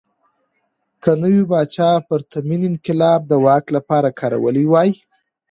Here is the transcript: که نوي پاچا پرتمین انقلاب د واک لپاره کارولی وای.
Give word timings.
که 1.03 1.11
نوي 1.21 1.43
پاچا 1.49 1.89
پرتمین 2.07 2.61
انقلاب 2.69 3.21
د 3.27 3.31
واک 3.45 3.65
لپاره 3.77 4.09
کارولی 4.19 4.65
وای. 4.71 4.89